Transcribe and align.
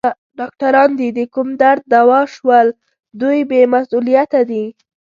ډاکټران 0.39 0.89
دي 0.99 1.09
د 1.17 1.19
کوم 1.33 1.47
درد 1.61 1.81
دوا 1.95 2.21
شول؟ 2.33 2.67
دوی 3.21 3.39
بې 3.49 3.61
مسؤلیته 3.73 4.39
دي. 4.49 4.65